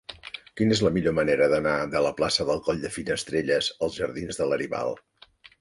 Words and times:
Quina 0.59 0.73
és 0.75 0.79
la 0.85 0.91
millor 0.95 1.13
manera 1.17 1.49
d'anar 1.51 1.75
de 1.93 2.01
la 2.07 2.13
plaça 2.21 2.47
del 2.49 2.63
Coll 2.69 2.81
de 2.87 2.93
Finestrelles 2.97 3.71
als 3.89 4.03
jardins 4.03 4.41
de 4.41 4.49
Laribal? 4.55 4.99